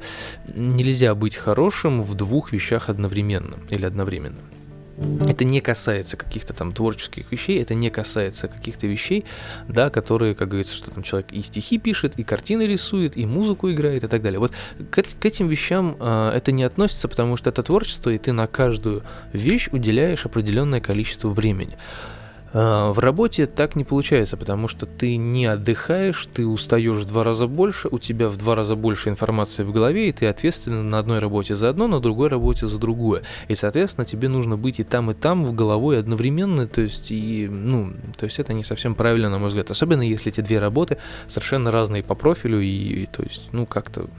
нельзя 0.55 1.15
быть 1.15 1.35
хорошим 1.35 2.01
в 2.03 2.15
двух 2.15 2.51
вещах 2.51 2.89
одновременно 2.89 3.57
или 3.69 3.85
одновременно. 3.85 4.39
Это 5.25 5.45
не 5.45 5.61
касается 5.61 6.17
каких-то 6.17 6.53
там 6.53 6.73
творческих 6.73 7.31
вещей, 7.31 7.61
это 7.61 7.73
не 7.73 7.89
касается 7.89 8.49
каких-то 8.49 8.85
вещей, 8.85 9.23
да, 9.69 9.89
которые, 9.89 10.35
как 10.35 10.49
говорится, 10.49 10.75
что 10.75 10.91
там 10.91 11.03
человек 11.03 11.31
и 11.31 11.41
стихи 11.41 11.77
пишет, 11.77 12.19
и 12.19 12.23
картины 12.23 12.63
рисует, 12.63 13.15
и 13.15 13.25
музыку 13.25 13.71
играет 13.71 14.03
и 14.03 14.07
так 14.07 14.21
далее. 14.21 14.39
Вот 14.39 14.51
к, 14.91 15.01
к 15.01 15.25
этим 15.25 15.47
вещам 15.47 15.95
э, 15.99 16.31
это 16.35 16.51
не 16.51 16.63
относится, 16.63 17.07
потому 17.07 17.37
что 17.37 17.49
это 17.49 17.63
творчество, 17.63 18.09
и 18.09 18.17
ты 18.17 18.33
на 18.33 18.47
каждую 18.47 19.03
вещь 19.31 19.69
уделяешь 19.71 20.25
определенное 20.25 20.81
количество 20.81 21.29
времени. 21.29 21.77
А, 22.51 22.91
в 22.91 22.99
работе 22.99 23.45
так 23.45 23.75
не 23.75 23.83
получается, 23.83 24.37
потому 24.37 24.67
что 24.67 24.85
ты 24.85 25.17
не 25.17 25.45
отдыхаешь, 25.45 26.27
ты 26.33 26.47
устаешь 26.47 26.97
в 26.97 27.05
два 27.05 27.23
раза 27.23 27.47
больше, 27.47 27.87
у 27.91 27.99
тебя 27.99 28.29
в 28.29 28.37
два 28.37 28.55
раза 28.55 28.75
больше 28.75 29.09
информации 29.09 29.63
в 29.63 29.71
голове, 29.71 30.09
и 30.09 30.11
ты 30.11 30.27
ответственен 30.27 30.89
на 30.89 30.99
одной 30.99 31.19
работе 31.19 31.55
за 31.55 31.69
одно, 31.69 31.87
на 31.87 31.99
другой 31.99 32.29
работе 32.29 32.67
за 32.67 32.79
другое. 32.79 33.23
И, 33.47 33.55
соответственно, 33.55 34.05
тебе 34.05 34.29
нужно 34.29 34.57
быть 34.57 34.79
и 34.79 34.83
там, 34.83 35.11
и 35.11 35.13
там 35.13 35.45
в 35.45 35.53
головой 35.53 35.99
одновременно, 35.99 36.67
то 36.67 36.81
есть, 36.81 37.11
и, 37.11 37.47
ну, 37.47 37.93
то 38.17 38.25
есть 38.25 38.39
это 38.39 38.53
не 38.53 38.63
совсем 38.63 38.95
правильно, 38.95 39.29
на 39.29 39.37
мой 39.37 39.49
взгляд. 39.49 39.69
Особенно 39.69 40.01
если 40.01 40.31
эти 40.31 40.41
две 40.41 40.59
работы 40.59 40.97
совершенно 41.27 41.71
разные 41.71 42.03
по 42.03 42.15
профилю, 42.15 42.59
и, 42.61 43.03
и 43.03 43.05
то 43.05 43.21
есть, 43.23 43.49
ну, 43.51 43.65
как-то 43.65 44.09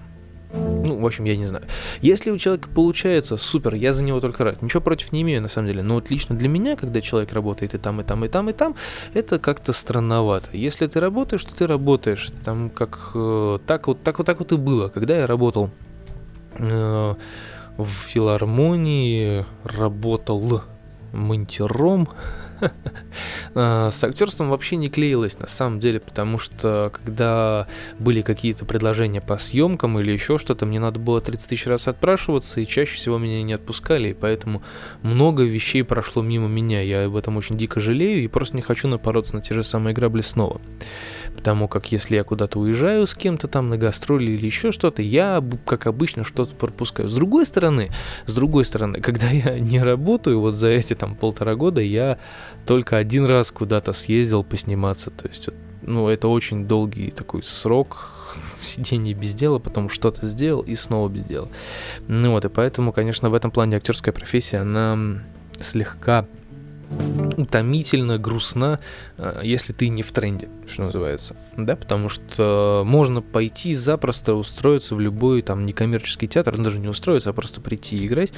ну, 0.52 0.99
в 0.99 1.07
общем, 1.07 1.25
я 1.25 1.37
не 1.37 1.47
знаю. 1.47 1.64
Если 2.00 2.30
у 2.30 2.38
человека 2.38 2.69
получается, 2.75 3.37
супер, 3.37 3.75
я 3.75 3.92
за 3.92 4.02
него 4.02 4.21
только 4.21 4.45
рад. 4.45 4.62
Ничего 4.62 4.80
против 4.80 5.12
не 5.12 5.23
имею, 5.23 5.42
на 5.42 5.49
самом 5.49 5.69
деле. 5.69 5.83
Но 5.83 5.95
вот 5.95 6.11
лично 6.11 6.35
для 6.35 6.49
меня, 6.49 6.76
когда 6.76 7.00
человек 7.00 7.33
работает 7.33 7.75
и 7.75 7.78
там, 7.78 8.00
и 8.00 8.04
там, 8.04 8.25
и 8.25 8.28
там, 8.28 8.50
и 8.50 8.52
там, 8.52 8.75
это 9.14 9.38
как-то 9.38 9.73
странновато. 9.73 10.49
Если 10.52 10.87
ты 10.87 10.99
работаешь, 10.99 11.45
то 11.45 11.54
ты 11.54 11.66
работаешь. 11.66 12.30
Там 12.45 12.71
как 12.71 13.12
э, 13.14 13.59
так 13.66 13.87
вот, 13.87 14.02
так 14.02 14.19
вот, 14.19 14.26
так 14.26 14.38
вот 14.40 14.52
и 14.52 14.57
было. 14.57 14.88
Когда 14.88 15.19
я 15.19 15.26
работал 15.26 15.71
э, 16.59 17.14
в 17.76 17.88
филармонии, 17.88 19.45
работал 19.62 20.62
монтером, 21.12 22.09
А, 23.55 23.90
с 23.90 24.05
актерством 24.05 24.50
вообще 24.50 24.76
не 24.76 24.88
клеилось 24.88 25.38
на 25.38 25.49
самом 25.49 25.81
деле, 25.81 25.99
потому 25.99 26.38
что 26.38 26.93
когда 26.95 27.67
были 27.99 28.23
какие-то 28.23 28.64
предложения 28.64 29.21
по 29.21 29.38
съемкам 29.38 29.99
или 29.99 30.12
еще 30.12 30.38
что-то, 30.38 30.67
мне 30.67 30.79
надо 30.79 31.00
было 31.00 31.21
30 31.21 31.49
тысяч 31.49 31.67
раз 31.67 31.88
отпрашиваться, 31.88 32.61
и 32.61 32.67
чаще 32.67 32.95
всего 32.95 33.19
меня 33.19 33.43
не 33.43 33.52
отпускали, 33.52 34.11
и 34.11 34.14
поэтому 34.14 34.62
много 35.02 35.43
вещей 35.43 35.83
прошло 35.83 36.23
мимо 36.23 36.47
меня. 36.47 36.81
Я 36.81 37.07
об 37.07 37.17
этом 37.17 37.37
очень 37.37 37.57
дико 37.57 37.81
жалею 37.81 38.23
и 38.23 38.29
просто 38.29 38.55
не 38.55 38.62
хочу 38.62 38.87
напороться 38.87 39.35
на 39.35 39.43
те 39.43 39.52
же 39.52 39.64
самые 39.64 39.95
грабли 39.95 40.21
снова 40.21 40.61
потому 41.37 41.68
как 41.68 41.90
если 41.92 42.16
я 42.16 42.25
куда-то 42.25 42.58
уезжаю 42.58 43.06
с 43.06 43.14
кем-то 43.14 43.49
там 43.49 43.68
на 43.68 43.76
гастроли 43.76 44.32
или 44.32 44.46
еще 44.46 44.72
что-то, 44.72 45.02
я, 45.02 45.42
как 45.64 45.87
обычно, 45.87 46.25
что-то 46.25 46.54
пропускаю. 46.54 47.08
С 47.08 47.14
другой 47.14 47.46
стороны, 47.46 47.90
с 48.26 48.34
другой 48.34 48.64
стороны, 48.64 49.00
когда 49.00 49.28
я 49.28 49.58
не 49.58 49.82
работаю, 49.82 50.40
вот 50.40 50.54
за 50.54 50.68
эти 50.68 50.94
там 50.94 51.14
полтора 51.14 51.54
года 51.54 51.80
я 51.80 52.18
только 52.66 52.96
один 52.96 53.26
раз 53.26 53.50
куда-то 53.50 53.92
съездил 53.92 54.44
посниматься, 54.44 55.10
то 55.10 55.28
есть, 55.28 55.49
ну, 55.82 56.08
это 56.08 56.28
очень 56.28 56.66
долгий 56.66 57.10
такой 57.10 57.42
срок, 57.42 58.37
сидение 58.62 59.14
без 59.14 59.34
дела, 59.34 59.58
потом 59.58 59.88
что-то 59.88 60.26
сделал 60.26 60.62
и 60.62 60.76
снова 60.76 61.08
без 61.08 61.25
дела. 61.25 61.49
Ну 62.08 62.32
вот, 62.32 62.44
и 62.44 62.49
поэтому, 62.49 62.92
конечно, 62.92 63.30
в 63.30 63.34
этом 63.34 63.50
плане 63.50 63.76
актерская 63.76 64.12
профессия, 64.12 64.58
она 64.58 64.99
слегка 65.60 66.26
утомительно, 67.37 68.18
грустно, 68.18 68.80
э, 69.16 69.40
если 69.42 69.73
ты 69.73 69.88
не 69.88 70.02
в 70.02 70.12
тренде, 70.12 70.49
что 70.66 70.82
называется, 70.85 71.37
да, 71.56 71.76
потому 71.76 72.09
что 72.09 72.82
можно 72.85 73.23
пойти 73.23 73.75
запросто 73.75 74.35
устроиться 74.35 74.94
в 74.94 75.00
любой 75.00 75.42
там 75.42 75.66
некоммерческий 75.66 76.28
театр, 76.28 76.59
даже 76.59 76.78
не 76.78 76.88
устроиться, 76.88 77.30
а 77.30 77.32
просто 77.32 77.61
прийти 77.61 77.97
и 77.97 78.06
играть, 78.06 78.32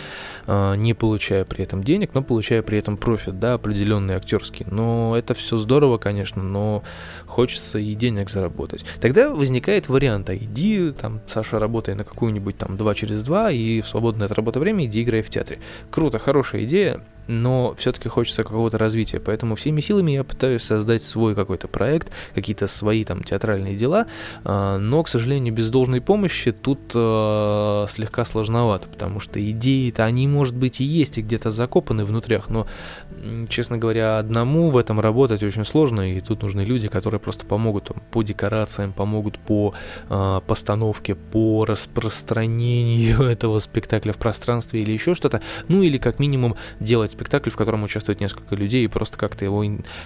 э, 0.46 0.74
не 0.76 0.94
получая 0.94 1.44
при 1.44 1.64
этом 1.64 1.82
денег, 1.82 2.10
но 2.14 2.22
получая 2.22 2.62
при 2.62 2.78
этом 2.78 2.96
профит, 2.96 3.38
да, 3.38 3.54
определенный 3.54 4.14
актерский. 4.14 4.66
Но 4.70 5.16
это 5.16 5.34
все 5.34 5.58
здорово, 5.58 5.98
конечно, 5.98 6.42
но 6.42 6.82
хочется 7.26 7.78
и 7.78 7.94
денег 7.94 8.30
заработать. 8.30 8.84
Тогда 9.00 9.30
возникает 9.30 9.88
вариант, 9.88 10.30
а 10.30 10.36
иди, 10.36 10.92
там, 10.92 11.20
Саша, 11.26 11.58
работай 11.58 11.94
на 11.94 12.04
какую-нибудь 12.04 12.58
там 12.58 12.76
2 12.76 12.94
через 12.94 13.22
2 13.24 13.50
и 13.50 13.80
в 13.80 13.88
свободное 13.88 14.26
от 14.26 14.32
работы 14.32 14.60
время 14.60 14.84
иди 14.84 15.02
играй 15.02 15.22
в 15.22 15.30
театре. 15.30 15.60
Круто, 15.90 16.18
хорошая 16.18 16.64
идея, 16.64 17.02
но 17.26 17.74
все-таки 17.78 18.08
хочется 18.08 18.44
какого-то 18.44 18.78
развития, 18.78 19.20
поэтому 19.20 19.54
всеми 19.54 19.80
силами 19.80 20.12
я 20.12 20.24
пытаюсь 20.24 20.62
создать 20.62 21.02
свой 21.02 21.34
какой-то 21.34 21.68
проект, 21.68 22.10
какие-то 22.34 22.66
свои 22.66 23.04
там 23.04 23.22
театральные 23.22 23.76
дела, 23.76 24.06
а, 24.44 24.78
но, 24.78 25.02
к 25.02 25.08
сожалению, 25.08 25.54
без 25.54 25.70
должной 25.70 26.00
помощи 26.00 26.52
тут 26.52 26.80
э, 26.94 27.86
слегка 27.88 28.24
сложновато, 28.24 28.88
потому 28.88 29.20
что 29.20 29.38
идеи-то, 29.50 30.04
они, 30.04 30.26
может 30.26 30.56
быть, 30.56 30.80
и 30.80 30.84
есть, 30.84 31.18
и 31.18 31.22
где-то 31.22 31.50
закопаны 31.50 32.04
внутрях, 32.04 32.48
но, 32.48 32.66
честно 33.48 33.78
говоря, 33.78 34.18
одному 34.18 34.70
в 34.70 34.76
этом 34.76 35.00
работать 35.00 35.42
очень 35.42 35.64
сложно, 35.64 36.12
и 36.12 36.20
тут 36.20 36.42
нужны 36.42 36.62
люди, 36.62 36.88
которые 36.88 37.20
просто 37.20 37.46
помогут 37.46 37.90
по 38.10 38.22
декорациям, 38.22 38.92
помогут 38.92 39.38
по 39.38 39.74
э, 40.08 40.40
постановке, 40.46 41.14
по 41.14 41.64
распространению 41.64 43.22
этого 43.30 43.60
спектакля 43.60 44.12
в 44.12 44.16
пространстве 44.16 44.82
или 44.82 44.92
еще 44.92 45.14
что-то, 45.14 45.40
ну 45.68 45.82
или 45.82 45.98
как 45.98 46.18
минимум 46.18 46.56
делать 46.80 47.11
спектакль, 47.12 47.50
в 47.50 47.56
котором 47.56 47.82
участвует 47.84 48.20
несколько 48.20 48.54
людей, 48.56 48.84
и 48.84 48.88
просто 48.88 49.16
как-то 49.16 49.44
его, 49.44 49.64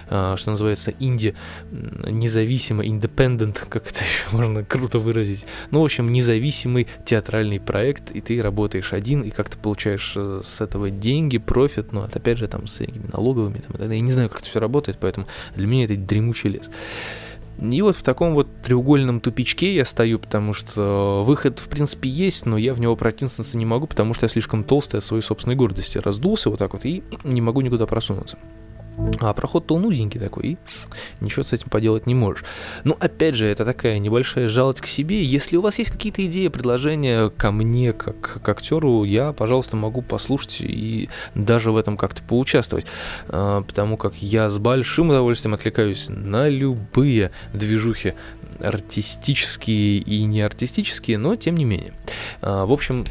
а, 0.09 0.37
что 0.37 0.51
называется, 0.51 0.93
инди, 0.99 1.35
независимо, 1.71 2.85
independent, 2.85 3.65
как 3.69 3.87
это 3.87 3.99
еще 4.03 4.35
можно 4.35 4.63
круто 4.63 4.99
выразить. 4.99 5.45
Ну, 5.71 5.81
в 5.81 5.85
общем, 5.85 6.11
независимый 6.11 6.87
театральный 7.05 7.59
проект, 7.59 8.11
и 8.11 8.21
ты 8.21 8.41
работаешь 8.41 8.93
один, 8.93 9.21
и 9.21 9.29
как-то 9.31 9.57
получаешь 9.57 10.13
э, 10.15 10.41
с 10.43 10.61
этого 10.61 10.89
деньги, 10.89 11.37
профит, 11.37 11.91
но 11.91 12.05
это 12.05 12.19
опять 12.19 12.37
же 12.37 12.47
там 12.47 12.67
с 12.67 12.81
налоговыми, 13.11 13.57
там, 13.57 13.91
я 13.91 13.99
не 13.99 14.11
знаю, 14.11 14.29
как 14.29 14.39
это 14.39 14.49
все 14.49 14.59
работает, 14.59 14.97
поэтому 14.99 15.27
для 15.55 15.67
меня 15.67 15.85
это 15.85 15.95
дремучий 15.95 16.49
лес. 16.49 16.69
И 17.59 17.81
вот 17.81 17.95
в 17.95 18.03
таком 18.03 18.33
вот 18.33 18.47
треугольном 18.61 19.19
тупичке 19.19 19.73
я 19.73 19.83
стою, 19.83 20.19
потому 20.19 20.53
что 20.53 21.23
выход, 21.25 21.59
в 21.59 21.67
принципе, 21.67 22.09
есть, 22.09 22.45
но 22.45 22.57
я 22.57 22.73
в 22.73 22.79
него 22.79 22.95
протиснуться 22.95 23.57
не 23.57 23.65
могу, 23.65 23.87
потому 23.87 24.13
что 24.13 24.25
я 24.25 24.29
слишком 24.29 24.63
толстый 24.63 24.97
от 24.97 25.03
своей 25.03 25.23
собственной 25.23 25.55
гордости. 25.55 25.97
Раздулся 25.97 26.49
вот 26.49 26.59
так 26.59 26.73
вот 26.73 26.85
и 26.85 27.03
не 27.23 27.41
могу 27.41 27.61
никуда 27.61 27.87
просунуться. 27.87 28.37
А 29.19 29.33
проход-то 29.33 29.75
он 29.75 29.85
узенький 29.85 30.19
такой, 30.19 30.43
и 30.45 30.57
ничего 31.21 31.43
с 31.43 31.53
этим 31.53 31.69
поделать 31.69 32.07
не 32.07 32.15
можешь. 32.15 32.43
Ну, 32.83 32.97
опять 32.99 33.35
же, 33.35 33.45
это 33.45 33.63
такая 33.63 33.99
небольшая 33.99 34.47
жалость 34.47 34.81
к 34.81 34.87
себе. 34.87 35.23
Если 35.23 35.55
у 35.57 35.61
вас 35.61 35.77
есть 35.77 35.91
какие-то 35.91 36.25
идеи, 36.25 36.47
предложения 36.47 37.29
ко 37.29 37.51
мне, 37.51 37.93
как 37.93 38.41
к 38.41 38.49
актеру, 38.49 39.03
я, 39.03 39.33
пожалуйста, 39.33 39.75
могу 39.75 40.01
послушать 40.01 40.57
и 40.61 41.09
даже 41.35 41.71
в 41.71 41.77
этом 41.77 41.97
как-то 41.97 42.23
поучаствовать. 42.23 42.85
А, 43.27 43.61
потому 43.61 43.97
как 43.97 44.15
я 44.15 44.49
с 44.49 44.57
большим 44.57 45.09
удовольствием 45.09 45.53
откликаюсь 45.53 46.07
на 46.09 46.49
любые 46.49 47.31
движухи 47.53 48.15
артистические 48.59 49.99
и 49.99 50.23
не 50.23 50.41
артистические, 50.41 51.17
но 51.17 51.35
тем 51.35 51.55
не 51.57 51.65
менее. 51.65 51.93
А, 52.41 52.65
в 52.65 52.71
общем, 52.71 53.05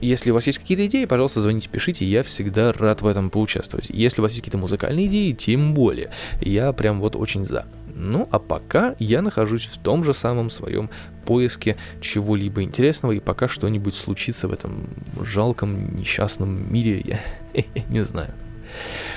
если 0.00 0.30
у 0.30 0.34
вас 0.34 0.46
есть 0.46 0.58
какие-то 0.58 0.86
идеи, 0.86 1.04
пожалуйста, 1.04 1.40
звоните, 1.40 1.68
пишите, 1.68 2.04
я 2.04 2.22
всегда 2.22 2.72
рад 2.72 3.02
в 3.02 3.06
этом 3.06 3.30
поучаствовать. 3.30 3.86
Если 3.90 4.20
у 4.20 4.22
вас 4.22 4.32
есть 4.32 4.42
какие-то 4.42 4.58
музыкальные 4.58 5.06
идеи, 5.06 5.32
тем 5.32 5.74
более. 5.74 6.10
Я 6.40 6.72
прям 6.72 7.00
вот 7.00 7.16
очень 7.16 7.44
за. 7.44 7.66
Ну, 7.94 8.28
а 8.30 8.38
пока 8.38 8.94
я 9.00 9.22
нахожусь 9.22 9.66
в 9.66 9.78
том 9.78 10.04
же 10.04 10.14
самом 10.14 10.50
своем 10.50 10.88
поиске 11.24 11.76
чего-либо 12.00 12.62
интересного, 12.62 13.12
и 13.12 13.18
пока 13.18 13.48
что-нибудь 13.48 13.96
случится 13.96 14.46
в 14.46 14.52
этом 14.52 14.84
жалком, 15.20 15.96
несчастном 15.96 16.72
мире, 16.72 17.02
я, 17.04 17.64
не 17.88 18.04
знаю. 18.04 18.32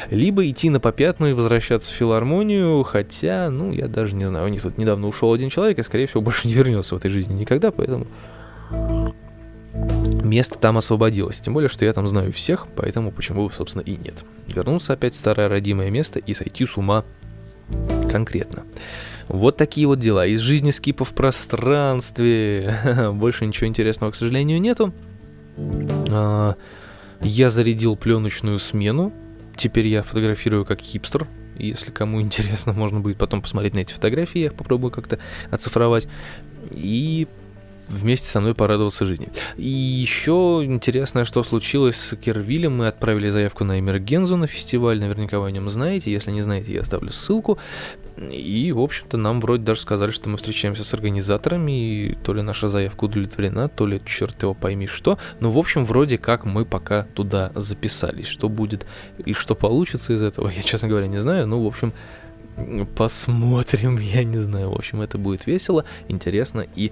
Либо 0.09 0.49
идти 0.49 0.69
на 0.69 0.79
попятную 0.79 1.31
и 1.31 1.35
возвращаться 1.35 1.91
в 1.91 1.95
филармонию, 1.95 2.81
хотя, 2.83 3.49
ну, 3.49 3.71
я 3.71 3.87
даже 3.87 4.15
не 4.15 4.25
знаю, 4.25 4.45
у 4.45 4.49
них 4.49 4.61
тут 4.61 4.77
недавно 4.79 5.07
ушел 5.07 5.31
один 5.31 5.49
человек, 5.49 5.77
и, 5.77 5.83
скорее 5.83 6.07
всего, 6.07 6.21
больше 6.21 6.47
не 6.47 6.53
вернется 6.53 6.95
в 6.95 6.97
этой 6.97 7.11
жизни 7.11 7.33
никогда, 7.33 7.71
поэтому 7.71 8.07
место 10.23 10.57
там 10.57 10.77
освободилось. 10.77 11.39
Тем 11.39 11.53
более, 11.53 11.69
что 11.69 11.85
я 11.85 11.93
там 11.93 12.07
знаю 12.07 12.31
всех, 12.31 12.67
поэтому 12.75 13.11
почему, 13.11 13.49
собственно, 13.49 13.83
и 13.83 13.97
нет. 13.97 14.23
Вернуться 14.53 14.93
опять 14.93 15.13
в 15.13 15.17
старое 15.17 15.49
родимое 15.49 15.89
место 15.89 16.19
и 16.19 16.33
сойти 16.33 16.65
с 16.65 16.77
ума 16.77 17.03
конкретно. 18.09 18.63
Вот 19.27 19.55
такие 19.57 19.87
вот 19.87 19.99
дела. 19.99 20.25
Из 20.25 20.41
жизни 20.41 20.71
скипа 20.71 21.05
в 21.05 21.13
пространстве. 21.13 22.75
Больше 23.13 23.45
ничего 23.45 23.67
интересного, 23.67 24.11
к 24.11 24.15
сожалению, 24.15 24.59
нету. 24.59 24.93
А, 26.09 26.55
я 27.21 27.49
зарядил 27.49 27.95
пленочную 27.95 28.59
смену. 28.59 29.13
Теперь 29.55 29.87
я 29.87 30.03
фотографирую 30.03 30.65
как 30.65 30.81
хипстер. 30.81 31.27
Если 31.57 31.91
кому 31.91 32.21
интересно, 32.21 32.73
можно 32.73 32.99
будет 32.99 33.17
потом 33.17 33.41
посмотреть 33.41 33.73
на 33.73 33.79
эти 33.79 33.93
фотографии. 33.93 34.39
Я 34.39 34.45
их 34.47 34.55
попробую 34.55 34.91
как-то 34.91 35.19
оцифровать. 35.49 36.07
И 36.71 37.27
вместе 37.91 38.27
со 38.27 38.39
мной 38.41 38.55
порадоваться 38.55 39.05
жизни. 39.05 39.29
И 39.57 39.67
еще 39.67 40.61
интересное, 40.63 41.25
что 41.25 41.43
случилось 41.43 41.97
с 41.97 42.15
Кервилем. 42.15 42.77
Мы 42.77 42.87
отправили 42.87 43.29
заявку 43.29 43.63
на 43.63 43.79
Эмергензу 43.79 44.37
на 44.37 44.47
фестиваль. 44.47 44.99
Наверняка 44.99 45.39
вы 45.39 45.47
о 45.47 45.51
нем 45.51 45.69
знаете. 45.69 46.11
Если 46.11 46.31
не 46.31 46.41
знаете, 46.41 46.73
я 46.73 46.81
оставлю 46.81 47.11
ссылку. 47.11 47.57
И, 48.17 48.71
в 48.71 48.79
общем-то, 48.79 49.17
нам 49.17 49.39
вроде 49.41 49.63
даже 49.63 49.81
сказали, 49.81 50.11
что 50.11 50.29
мы 50.29 50.37
встречаемся 50.37 50.83
с 50.83 50.93
организаторами, 50.93 51.71
и 51.71 52.15
то 52.15 52.33
ли 52.33 52.41
наша 52.41 52.67
заявка 52.67 53.05
удовлетворена, 53.05 53.69
то 53.69 53.87
ли 53.87 54.01
черт 54.05 54.41
его 54.43 54.53
пойми 54.53 54.87
что. 54.87 55.17
Но, 55.39 55.49
в 55.49 55.57
общем, 55.57 55.85
вроде 55.85 56.17
как 56.17 56.45
мы 56.45 56.65
пока 56.65 57.03
туда 57.03 57.51
записались. 57.55 58.27
Что 58.27 58.49
будет 58.49 58.85
и 59.25 59.33
что 59.33 59.55
получится 59.55 60.13
из 60.13 60.21
этого, 60.21 60.49
я, 60.55 60.61
честно 60.61 60.87
говоря, 60.87 61.07
не 61.07 61.21
знаю. 61.21 61.47
Ну, 61.47 61.63
в 61.63 61.67
общем, 61.67 61.93
посмотрим, 62.95 63.97
я 63.99 64.23
не 64.23 64.37
знаю. 64.37 64.71
В 64.71 64.75
общем, 64.75 65.01
это 65.01 65.17
будет 65.17 65.47
весело, 65.47 65.85
интересно 66.07 66.65
и 66.75 66.91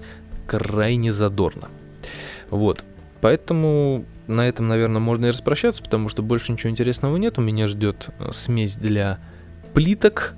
крайне 0.50 1.12
задорно. 1.12 1.68
Вот. 2.50 2.82
Поэтому 3.20 4.04
на 4.26 4.48
этом, 4.48 4.66
наверное, 4.66 5.00
можно 5.00 5.26
и 5.26 5.30
распрощаться, 5.30 5.80
потому 5.80 6.08
что 6.08 6.22
больше 6.22 6.50
ничего 6.50 6.70
интересного 6.70 7.16
нет. 7.18 7.38
У 7.38 7.40
меня 7.40 7.68
ждет 7.68 8.08
э, 8.18 8.32
смесь 8.32 8.74
для 8.74 9.20
плиток, 9.74 10.34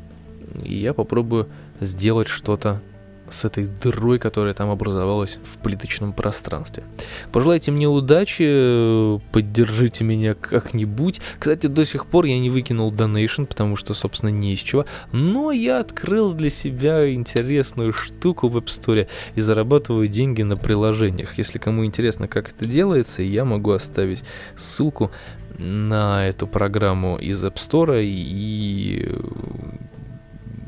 и 0.62 0.74
я 0.74 0.92
попробую 0.92 1.48
сделать 1.80 2.28
что-то 2.28 2.82
с 3.32 3.44
этой 3.44 3.66
дырой, 3.66 4.18
которая 4.18 4.54
там 4.54 4.70
образовалась 4.70 5.38
в 5.44 5.58
плиточном 5.58 6.12
пространстве. 6.12 6.84
Пожелайте 7.32 7.70
мне 7.70 7.88
удачи, 7.88 9.20
поддержите 9.32 10.04
меня 10.04 10.34
как-нибудь. 10.34 11.20
Кстати, 11.38 11.66
до 11.66 11.84
сих 11.84 12.06
пор 12.06 12.26
я 12.26 12.38
не 12.38 12.50
выкинул 12.50 12.92
Donation, 12.92 13.46
потому 13.46 13.76
что, 13.76 13.94
собственно, 13.94 14.30
не 14.30 14.54
из 14.54 14.60
чего. 14.60 14.86
Но 15.12 15.50
я 15.50 15.80
открыл 15.80 16.32
для 16.32 16.50
себя 16.50 17.12
интересную 17.12 17.92
штуку 17.92 18.48
в 18.48 18.56
App 18.56 18.66
Store 18.66 19.08
и 19.34 19.40
зарабатываю 19.40 20.08
деньги 20.08 20.42
на 20.42 20.56
приложениях. 20.56 21.38
Если 21.38 21.58
кому 21.58 21.84
интересно, 21.84 22.28
как 22.28 22.50
это 22.50 22.66
делается, 22.66 23.22
я 23.22 23.44
могу 23.44 23.72
оставить 23.72 24.22
ссылку 24.56 25.10
на 25.58 26.28
эту 26.28 26.46
программу 26.46 27.18
из 27.18 27.44
App 27.44 27.54
Store 27.54 28.02
и 28.02 29.14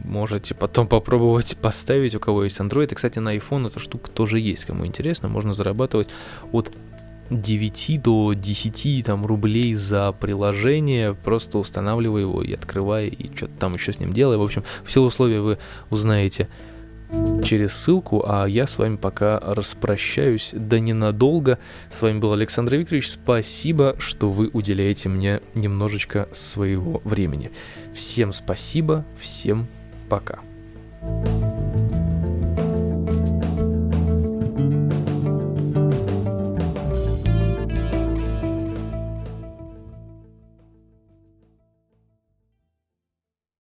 можете 0.04 0.54
потом 0.54 0.86
попробовать 0.88 1.56
поставить, 1.56 2.14
у 2.14 2.20
кого 2.20 2.44
есть 2.44 2.58
Android. 2.60 2.92
И, 2.92 2.94
кстати, 2.94 3.18
на 3.18 3.34
iPhone 3.36 3.66
эта 3.66 3.80
штука 3.80 4.10
тоже 4.10 4.38
есть, 4.38 4.64
кому 4.64 4.86
интересно. 4.86 5.28
Можно 5.28 5.54
зарабатывать 5.54 6.08
от 6.52 6.70
9 7.30 8.02
до 8.02 8.32
10 8.34 9.06
там, 9.06 9.26
рублей 9.26 9.74
за 9.74 10.12
приложение, 10.12 11.14
просто 11.14 11.58
устанавливая 11.58 12.22
его 12.22 12.42
и 12.42 12.52
открывая, 12.52 13.06
и 13.06 13.34
что-то 13.34 13.54
там 13.58 13.72
еще 13.72 13.92
с 13.92 14.00
ним 14.00 14.12
делая. 14.12 14.38
В 14.38 14.42
общем, 14.42 14.62
все 14.84 15.02
условия 15.02 15.40
вы 15.40 15.58
узнаете 15.90 16.48
через 17.44 17.74
ссылку, 17.74 18.24
а 18.26 18.46
я 18.46 18.66
с 18.66 18.76
вами 18.76 18.96
пока 18.96 19.38
распрощаюсь, 19.38 20.50
да 20.52 20.78
ненадолго. 20.78 21.58
С 21.90 22.02
вами 22.02 22.18
был 22.18 22.32
Александр 22.32 22.76
Викторович, 22.76 23.10
спасибо, 23.10 23.96
что 23.98 24.30
вы 24.30 24.50
уделяете 24.52 25.08
мне 25.08 25.40
немножечко 25.54 26.28
своего 26.32 27.00
времени. 27.04 27.50
Всем 27.94 28.32
спасибо, 28.32 29.04
всем 29.18 29.66
пока. 29.66 29.83
Пока. 30.08 30.38